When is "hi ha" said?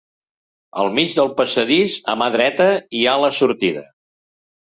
3.01-3.15